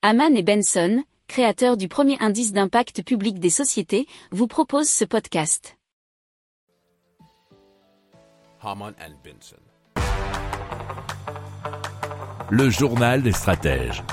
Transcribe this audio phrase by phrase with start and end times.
[0.00, 5.76] Haman et Benson, créateurs du premier indice d'impact public des sociétés, vous proposent ce podcast.
[8.62, 9.56] Haman and Benson.
[12.48, 14.04] Le journal des stratèges.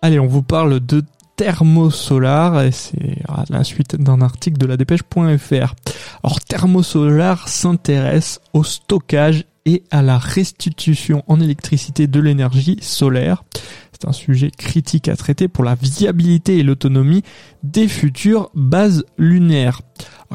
[0.00, 1.02] Allez, on vous parle de
[1.34, 5.74] thermosolar et c'est à la suite d'un article de la dépêche.fr.
[6.22, 13.42] Alors thermosolar s'intéresse au stockage et à la restitution en électricité de l'énergie solaire.
[14.02, 17.22] C'est un sujet critique à traiter pour la viabilité et l'autonomie
[17.62, 19.80] des futures bases lunaires.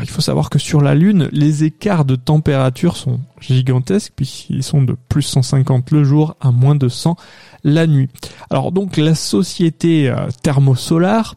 [0.00, 4.82] Il faut savoir que sur la Lune, les écarts de température sont gigantesques puisqu'ils sont
[4.82, 7.16] de plus 150 le jour à moins de 100
[7.64, 8.08] la nuit.
[8.50, 11.34] Alors donc la société euh, thermosolar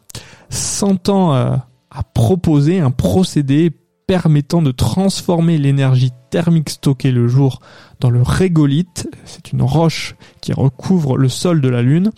[0.50, 1.56] s'entend euh,
[1.90, 3.72] à proposer un procédé
[4.10, 7.60] permettant de transformer l'énergie thermique stockée le jour
[8.00, 12.10] dans le régolithe, c'est une roche qui recouvre le sol de la Lune,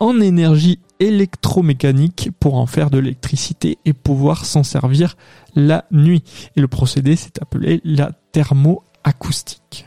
[0.00, 5.16] en énergie électromécanique pour en faire de l'électricité et pouvoir s'en servir
[5.54, 6.24] la nuit.
[6.56, 9.86] Et le procédé s'est appelé la thermoacoustique.